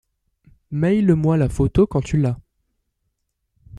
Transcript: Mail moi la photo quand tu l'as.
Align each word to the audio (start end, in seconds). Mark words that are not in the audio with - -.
Mail 0.71 1.13
moi 1.13 1.37
la 1.37 1.47
photo 1.47 1.85
quand 1.85 2.01
tu 2.01 2.17
l'as. 2.17 2.39